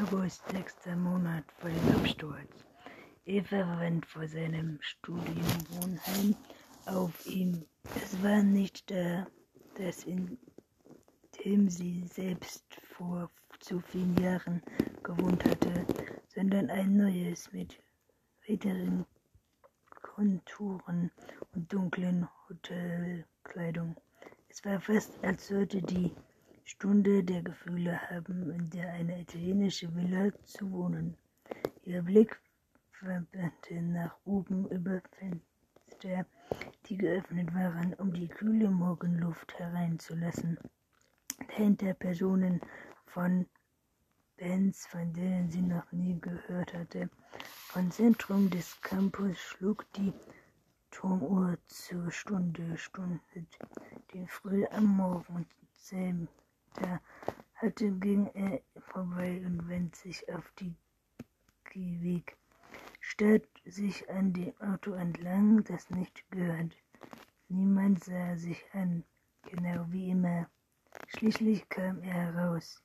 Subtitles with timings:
[0.00, 2.64] August, sechster Monat vor dem Absturz.
[3.26, 6.34] Eva rennt vor seinem Studienwohnheim
[6.86, 7.66] auf ihm.
[7.96, 9.26] Es war nicht der,
[9.74, 10.38] das, in
[11.44, 12.64] dem sie selbst
[12.96, 14.62] vor zu vielen Jahren
[15.02, 15.84] gewohnt hatte,
[16.28, 17.78] sondern ein neues mit
[18.48, 19.04] weiteren
[20.00, 21.10] Konturen
[21.54, 23.96] und dunklen Hotelkleidung.
[24.48, 26.14] Es war fast, als sollte die
[26.72, 31.16] Stunde der Gefühle haben, in der eine italienische Villa zu wohnen.
[31.82, 32.40] Ihr Blick
[33.00, 36.24] wanderte nach oben über Fenster,
[36.86, 40.58] die geöffnet waren, um die kühle Morgenluft hereinzulassen.
[41.48, 42.60] Dahinter Personen
[43.04, 43.46] von
[44.38, 47.10] Bands, von denen sie noch nie gehört hatte.
[47.72, 50.12] Vom Zentrum des Campus schlug die
[50.92, 53.58] Turmuhr zur Stunde, stundet
[54.14, 55.48] den früh am Morgen.
[56.74, 57.00] Da
[57.54, 58.60] hatte ging er
[58.92, 60.74] vorbei und wendet sich auf die
[61.64, 62.36] Gehweg,
[63.00, 66.76] stellt sich an dem Auto entlang, das nicht gehört.
[67.48, 69.04] Niemand sah sich an,
[69.42, 70.48] genau wie immer.
[71.08, 72.82] Schließlich kam er heraus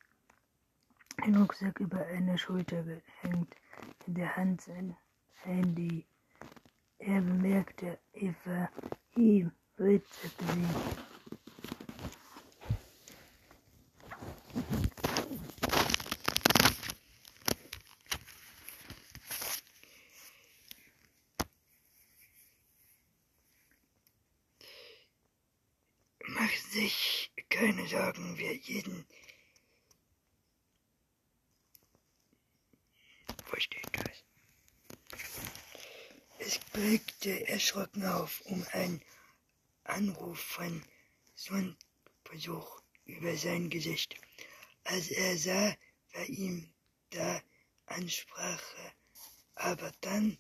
[1.18, 3.56] ein Rucksack über eine Schulter gehängt,
[4.06, 4.96] in der Hand sein
[5.44, 6.06] Handy.
[7.00, 8.70] Er bemerkte Eva,
[9.16, 10.66] ihm, wild, sagte sie.
[26.28, 27.32] Mach sich
[27.66, 29.08] keine Sorgen, wir jeden
[36.74, 39.02] blickte erschrocken auf, um einen
[39.86, 40.84] Anruf von
[41.34, 44.16] Sonnenbesuch über sein Gesicht.
[44.84, 45.76] Als er sah,
[46.14, 46.72] war ihm
[47.10, 47.42] da
[47.88, 48.92] Ansprache,
[49.56, 50.38] aber dann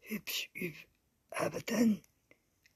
[0.00, 0.76] hübsch üb,
[1.30, 2.00] aber dann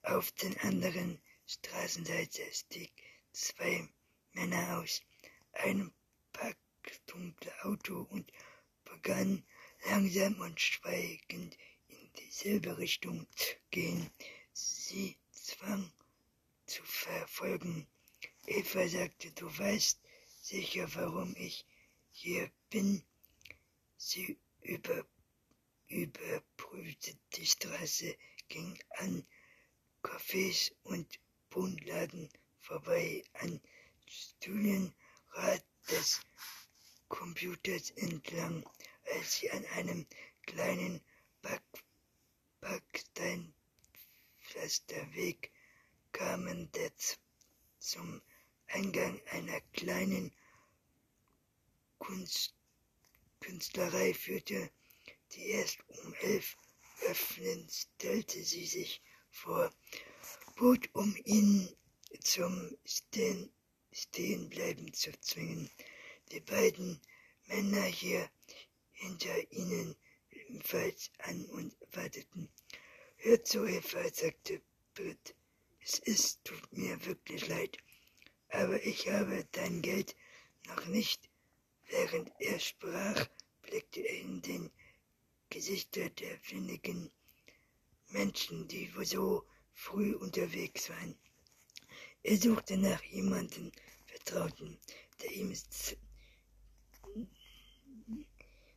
[0.02, 3.03] auf den anderen Straßenseite stieg
[3.34, 3.88] zwei
[4.32, 5.02] Männer aus
[5.52, 5.92] einem
[6.32, 8.32] packdunklen Auto und
[8.84, 9.44] begannen
[9.86, 11.58] langsam und schweigend
[12.16, 13.26] dieselbe Richtung
[13.70, 14.10] gehen.
[14.52, 15.92] Sie zwang
[16.66, 17.88] zu verfolgen.
[18.46, 20.00] Eva sagte, du weißt
[20.40, 21.66] sicher, warum ich
[22.12, 23.02] hier bin.
[23.96, 25.06] Sie über,
[25.88, 28.16] überprüfte die Straße,
[28.48, 29.26] ging an
[30.02, 31.18] Cafés und
[31.50, 32.30] Bundladen
[32.64, 33.60] vorbei, an
[34.06, 36.20] Studienrad des
[37.08, 38.64] Computers entlang,
[39.14, 40.06] als sie an einem
[40.46, 41.02] kleinen
[41.42, 41.62] Back
[42.60, 45.52] Backsteinpflaster Weg
[46.12, 46.90] kamen, der
[47.78, 48.22] zum
[48.68, 50.32] Eingang einer kleinen
[51.98, 52.54] Kunst,
[53.40, 54.70] Künstlerei führte,
[55.32, 56.56] die erst um elf
[57.02, 59.70] öffnen, stellte sie sich vor,
[60.56, 61.68] bot, um ihn
[62.20, 63.52] zum Stehen,
[63.92, 65.70] Stehenbleiben zu zwingen.
[66.32, 67.00] Die beiden
[67.46, 68.28] Männer hier
[68.92, 69.96] hinter ihnen
[70.30, 72.48] ebenfalls an und warteten.
[73.16, 74.60] Hör zu, Eva, sagte
[74.94, 75.34] Britt.
[75.80, 77.76] Es ist, tut mir wirklich leid,
[78.48, 80.16] aber ich habe dein Geld
[80.66, 81.28] noch nicht.
[81.88, 83.28] Während er sprach,
[83.62, 84.70] blickte er in den
[85.50, 87.10] Gesichter der wenigen
[88.08, 91.18] Menschen, die so früh unterwegs waren.
[92.26, 93.70] Er suchte nach jemandem
[94.06, 94.78] Vertrauten,
[95.20, 95.54] der ihm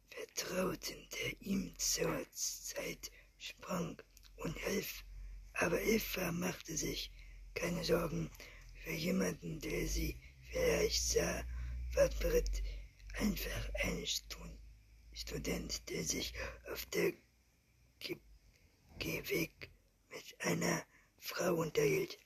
[0.09, 4.02] vertrauten, der ihm zur Zeit sprang
[4.36, 5.06] und half.
[5.53, 7.09] Aber Eva machte sich
[7.56, 8.30] keine Sorgen
[8.84, 10.18] für jemanden, der sie
[10.52, 11.46] vielleicht sah,
[11.94, 12.62] war Britt
[13.13, 14.06] einfach ein
[15.13, 16.34] Student, der sich
[16.69, 17.13] auf der
[19.00, 19.69] Gehweg
[20.09, 20.86] mit einer
[21.18, 22.19] Frau unterhielt.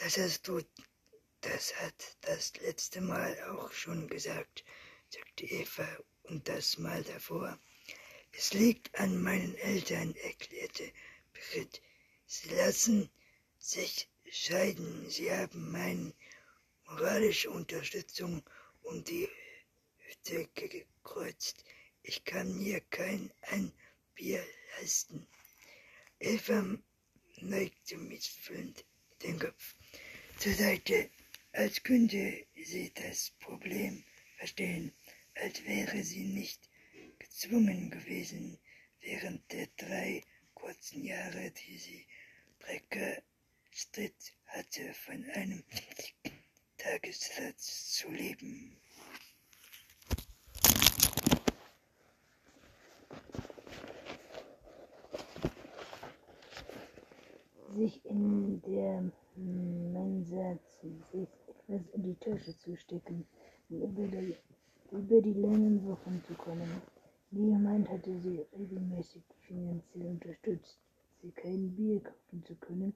[0.00, 0.62] Das hast du,
[1.40, 4.64] das hat das letzte Mal auch schon gesagt,
[5.08, 5.88] sagte Eva
[6.22, 7.58] und das Mal davor.
[8.30, 10.92] Es liegt an meinen Eltern, erklärte
[11.32, 11.82] Britt.
[12.26, 13.10] Sie lassen
[13.58, 15.10] sich scheiden.
[15.10, 16.14] Sie haben meine
[16.84, 18.44] moralische Unterstützung
[18.82, 19.28] um die
[19.96, 21.64] Hütte gekreuzt.
[22.04, 23.72] Ich kann mir kein ein
[24.14, 24.46] Bier
[24.78, 25.26] leisten.
[26.20, 26.78] Eva
[27.40, 28.84] neigte mitfühlend
[29.22, 29.74] den Kopf
[30.38, 31.10] zur Seite,
[31.52, 34.04] als könnte sie das Problem
[34.36, 34.92] verstehen,
[35.34, 36.70] als wäre sie nicht
[37.18, 38.56] gezwungen gewesen,
[39.00, 40.22] während der drei
[40.54, 42.06] kurzen Jahre, die sie
[42.60, 43.20] Brecker
[43.72, 45.64] stritt hatte, von einem
[46.78, 48.76] Tagessatz zu leben.
[57.74, 63.26] sich in der Mensa sich etwas in die Tasche zu stecken,
[63.70, 64.36] um über die,
[64.90, 66.82] über die langen Wochen zu kommen.
[67.30, 70.78] Niemand hatte sie regelmäßig finanziell unterstützt.
[71.22, 72.94] Sie kein Bier kaufen zu können,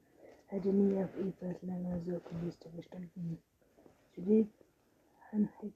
[0.49, 3.37] hatte nie auf Evas langer Sorgenliste gestanden.
[4.15, 4.65] Lebt
[5.31, 5.73] Anhick,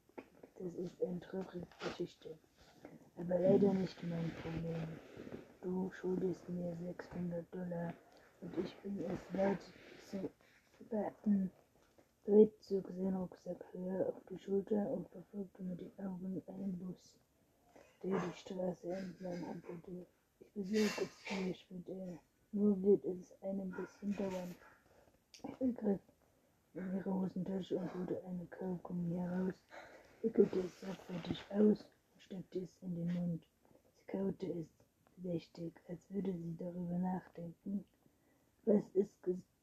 [0.58, 2.30] das ist eine traurige Geschichte,
[3.16, 4.88] aber leider nicht mein Problem.
[5.62, 7.94] Du schuldest mir 600 Dollar
[8.40, 9.58] und ich bin es leid
[10.92, 11.50] warten.
[12.24, 17.14] Britt zog seinen Rucksack höher auf die Schulter und verfolgte mit den Augen einen Bus,
[18.02, 20.06] der die Straße entlang humpelte.
[20.40, 22.18] Ich besorge es dir, schritt er.
[22.52, 24.54] Nur wird es ein bisschen dauern.
[25.60, 26.00] Ich griff
[26.74, 29.54] in ihre Hosentasche und holte eine Kaugummi heraus,
[30.22, 33.42] wickelte es sorgfältig aus und steckte es in den Mund.
[33.96, 34.68] Sie kaute es
[35.16, 37.84] bedächtig, als würde sie darüber nachdenken,
[38.64, 39.57] was es ges gesagt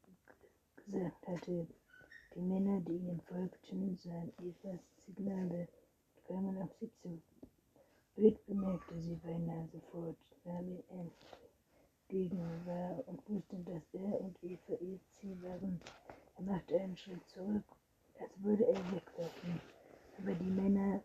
[1.26, 1.68] hatte.
[2.36, 5.68] Die Männer, die ihnen folgten, sahen Evas Signale
[6.16, 7.22] und kamen auf sie zu.
[8.16, 14.74] Brit bemerkte sie beinahe sofort, nahm ihr entgegen war und wusste, dass er und Eva
[14.80, 15.82] ihr Ziel waren.
[16.38, 17.64] Er machte einen Schritt zurück,
[18.20, 19.60] als würde er weglaufen,
[20.20, 21.02] aber die Männer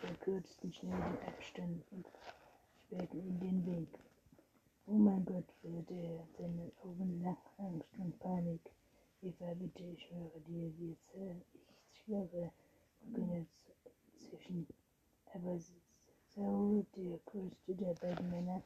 [0.00, 2.06] verkürzten schnell den Abstand und
[2.84, 3.98] sperrten ihm den Weg.
[4.86, 8.60] Oh mein Gott, flirrte er, seine Augen lang Angst und Panik.
[9.24, 10.96] Eva, bitte, ich schwöre dir, wir
[11.92, 12.50] ich schwöre,
[13.02, 13.46] begann
[14.18, 14.66] zwischen.
[15.32, 15.56] Aber
[16.34, 18.60] Saul, der größte der beiden Männer,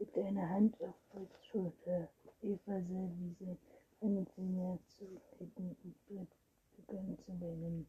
[0.00, 2.08] legte eine Hand auf Brits Schulter.
[2.42, 3.56] Eva sah, wie sie
[4.00, 6.34] einen Finger zu hätten und Brett
[6.76, 7.86] begann zu weinen.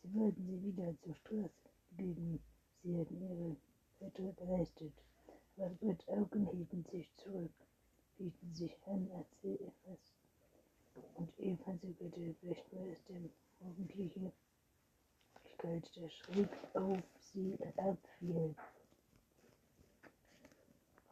[0.00, 2.40] Sie wollten sie wieder zur Straße begeben.
[2.84, 3.56] Sie hatten ihre
[3.98, 4.92] Wette geleistet.
[5.56, 7.50] Aber Bretts Augen hielten sich zurück,
[8.16, 10.12] bieten sich an, als sie etwas.
[11.64, 12.86] Und Eva zögerte, vielleicht war
[15.74, 18.54] es der schräg auf sie abfiel.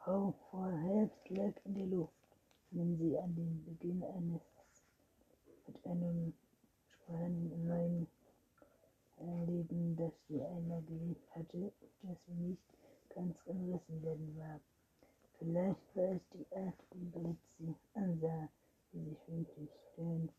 [0.06, 2.20] Hauch voll Herbst lag in der Luft
[2.72, 4.42] wenn sie an den Beginn eines
[5.66, 6.32] mit einem
[6.88, 8.06] spannenden neuen
[9.46, 11.72] Leben, das sie einmal gelebt hatte
[12.02, 12.62] das sie nicht
[13.14, 14.60] ganz umrissen werden war.
[15.38, 18.48] Vielleicht war es die Art, wie Blitz sie ansah,
[18.92, 20.30] die sich winzig dünn,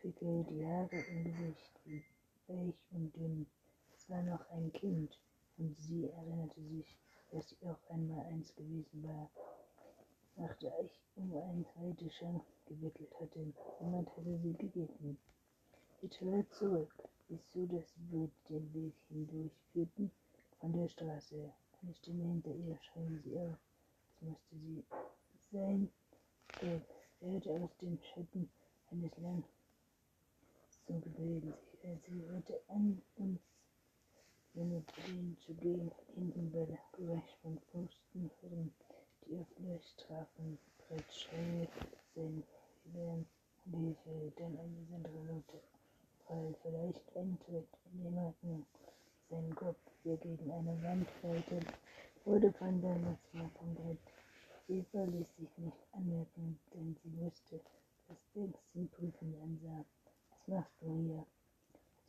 [0.00, 2.02] Pickel, die Haare im Gesicht, wie
[2.48, 3.46] weich und dünn.
[3.94, 5.20] Es war noch ein Kind
[5.58, 6.98] und sie erinnerte sich,
[7.30, 9.30] dass sie auch einmal eins gewesen war
[10.36, 11.32] machte ich um
[12.08, 13.52] Chance gewickelt hatte.
[13.80, 15.18] Jemand hatte sie gegeben.
[16.00, 16.92] Sie trat zurück,
[17.28, 20.10] bis so dass Boot den Weg hindurchführten
[20.60, 21.52] von der Straße.
[21.82, 23.56] Eine Stimme hinter ihr schrie sie auf.
[24.08, 24.84] Es musste sie
[25.52, 25.90] sein.
[26.62, 26.80] Er
[27.20, 28.48] hörte aus den Schatten
[28.90, 29.50] eines Landes
[30.86, 33.40] zum Gebeten sich, als sie hörte an, uns
[34.54, 38.30] den zu gehen, hinten bei der Geräusch von Posten
[39.26, 41.04] die auf euch trafen, Sein
[42.14, 43.26] Gewehren
[43.64, 45.60] und Hilfe, denn eine besondere Note,
[46.28, 48.64] weil vielleicht ein Tritt in den Nacken
[49.28, 51.58] seinen Kopf, der gegen eine Wand fällte,
[52.24, 53.98] wurde von der Nutzung vom Brett.
[54.68, 57.60] Eva ließ sich nicht anmerken, denn sie wusste,
[58.06, 59.84] dass Banks ihn prüfend ansah.
[60.30, 61.26] Was machst du hier?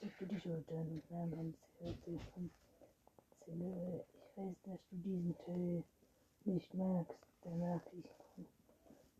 [0.02, 2.52] Er zuckte die Schultern und nahm ein Zirkel vom
[3.44, 4.06] Zelle.
[4.14, 5.84] Ich weiß, dass du diesen Teil
[6.46, 8.06] nicht magst, danach ich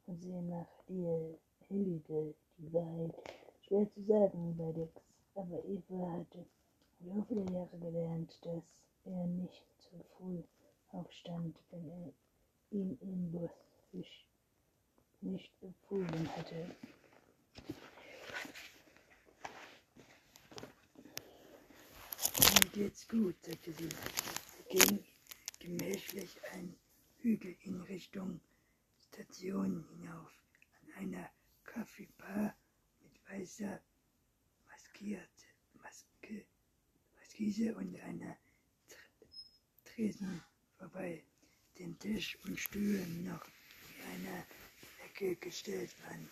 [0.08, 1.38] und sehe nach dir
[1.68, 3.14] Hilde, die Wahrheit.
[3.62, 4.92] Schwer zu sagen bei Dex,
[5.36, 6.46] aber Eva hatte
[7.00, 8.64] im Laufe der Jahre gelernt, dass
[9.04, 10.42] er nicht zu früh
[10.92, 12.14] aufstand, wenn er
[12.72, 13.32] ihn im
[13.92, 14.26] Busch
[15.22, 16.76] nicht befohlen hatte.
[22.40, 23.90] Mir geht's gut, sagte sie.
[23.90, 25.04] Sie ging
[25.60, 26.76] gemächlich ein
[27.18, 28.40] Hügel in Richtung
[29.18, 30.32] Station hinauf,
[30.86, 31.32] an einer
[31.64, 32.56] Kaffeebar
[33.02, 33.82] mit weißer
[34.68, 36.46] maskierte, Maske,
[37.16, 38.38] Maskise und einer
[39.86, 40.44] Tresen
[40.78, 41.24] vorbei,
[41.80, 43.44] den Tisch und Stühle noch
[43.90, 44.46] in einer
[45.06, 46.30] Ecke gestellt waren.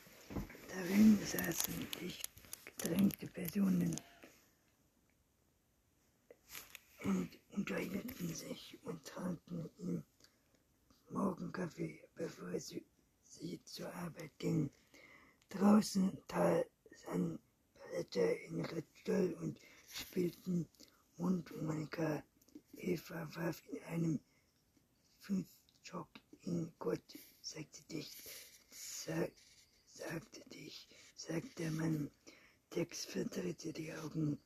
[0.67, 2.29] Darin saßen dicht
[2.65, 3.99] gedrängte Personen
[7.03, 10.03] und unterhielten sich und tranken im
[11.15, 12.85] Morgenkaffee, bevor sie,
[13.23, 14.69] sie zur Arbeit gingen.
[15.47, 17.39] Draußen saßen
[17.73, 19.57] Blätter in Ritzel und
[19.87, 20.67] spielten
[21.15, 22.21] Mundharmonika.
[22.75, 24.19] Eva warf in einem
[25.19, 26.09] Fünfstock
[26.41, 28.17] in Gott, sagte dicht.
[29.87, 32.11] sagte dich, sagt der Mann.
[32.75, 34.37] Dex verdrehte die Augen.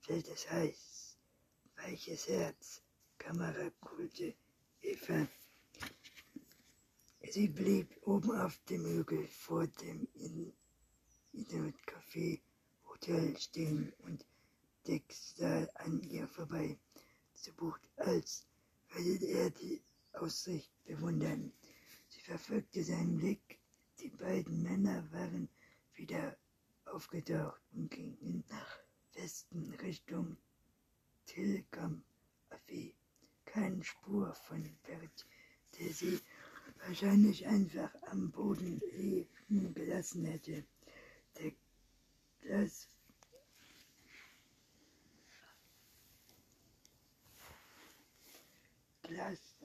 [0.00, 1.16] Fällt es heiß,
[1.76, 2.82] weiches Herz,
[3.16, 4.34] Kamerakulte,
[4.82, 5.26] Eva.
[7.30, 10.08] Sie blieb oben auf dem Hügel vor dem
[11.32, 12.40] Inuit Café
[12.88, 14.24] Hotel stehen und
[14.86, 16.78] Dex sah an ihr vorbei,
[17.34, 18.46] so gut, als
[18.92, 19.82] würde er die
[20.12, 21.52] Aussicht bewundern.
[22.08, 23.58] Sie verfolgte seinen Blick.
[24.00, 25.50] Die beiden Männer waren
[25.96, 26.34] wieder
[26.86, 28.78] aufgetaucht und gingen nach
[29.12, 30.38] Westen Richtung
[31.26, 32.02] Tilgam
[32.48, 32.94] Affe.
[33.44, 35.26] Keine Spur von Bert,
[35.78, 36.20] der sie
[36.86, 40.64] wahrscheinlich einfach am Boden liegen gelassen hätte.
[41.38, 41.52] Der
[42.40, 42.88] Glas
[49.02, 49.58] Glas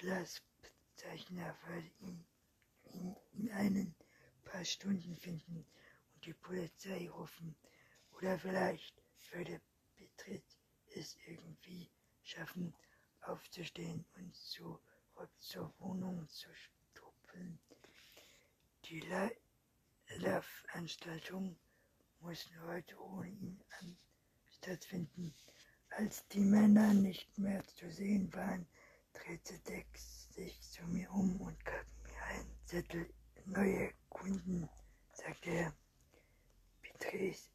[0.00, 2.24] Glaspzeichner würde ihn,
[2.92, 3.94] ihn in ein
[4.44, 5.66] paar Stunden finden
[6.14, 7.54] und die Polizei rufen.
[8.12, 8.94] Oder vielleicht
[9.32, 9.60] würde
[9.96, 10.44] Betritt
[10.94, 11.90] es irgendwie
[12.22, 12.74] schaffen,
[13.22, 14.80] aufzustehen und zurück
[15.38, 17.58] zur Wohnung zu stupeln.
[18.84, 19.00] Die
[20.16, 21.58] Lauf-Veranstaltung
[22.20, 23.60] mussten heute ohne ihn
[24.50, 25.34] stattfinden.
[25.90, 28.66] Als die Männer nicht mehr zu sehen waren,
[29.12, 31.97] drehte Dex sich zu mir um und gab einen
[32.68, 33.08] Zettel.
[33.46, 34.68] Neue Kunden,
[35.14, 35.72] sagte er.
[36.82, 37.48] Beatrice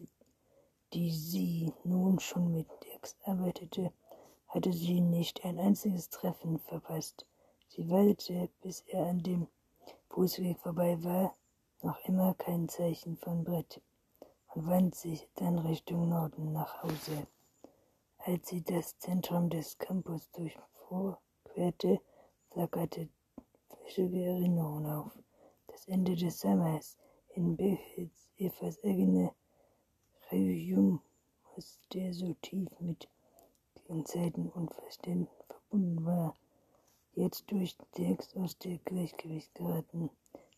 [0.91, 3.93] die sie nun schon mit Dirks arbeitete,
[4.47, 7.25] hatte sie nicht ein einziges Treffen verpasst.
[7.69, 9.47] Sie wartete, bis er an dem
[10.09, 11.33] Fußweg vorbei war,
[11.81, 13.81] noch immer kein Zeichen von Brett
[14.49, 17.27] und wandte sich dann Richtung Norden nach Hause.
[18.17, 22.01] Als sie das Zentrum des Campus durchquerte,
[22.51, 23.09] flackerte
[23.67, 25.11] flüchtige Erinnerung auf.
[25.67, 26.97] Das Ende des Sommers
[27.33, 29.33] in Behitz, Evas eigene
[30.31, 31.01] Revium,
[31.93, 33.07] der so tief mit
[33.87, 36.35] den Zeiten und Verständen verbunden war,
[37.13, 40.09] jetzt durch Text aus dem Gleichgewicht geraten.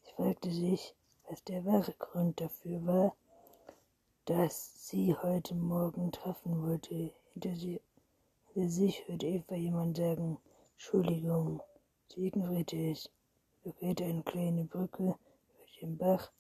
[0.03, 0.95] Sie fragte sich,
[1.29, 3.15] was der wahre Grund dafür war,
[4.25, 7.11] dass sie heute Morgen treffen wollte.
[7.33, 7.81] Hinter, sie,
[8.53, 10.37] hinter sich hörte Eva jemand sagen,
[10.73, 11.63] Entschuldigung,
[12.07, 13.09] sie ignorierte es,
[13.63, 15.17] überquerte eine kleine Brücke über
[15.81, 16.31] den Bach,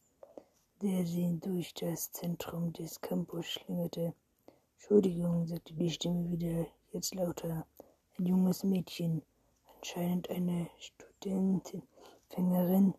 [0.81, 4.13] der sie durch das Zentrum des Campus schlingerte.
[4.75, 7.65] Entschuldigung, sagte die Stimme wieder, jetzt lauter.
[8.17, 9.23] Ein junges Mädchen,
[9.75, 12.93] anscheinend eine Studentenfängerin,